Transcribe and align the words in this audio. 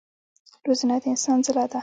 روزنه 0.67 0.95
د 1.01 1.03
انسان 1.13 1.37
ځلا 1.45 1.65
ده. 1.71 1.79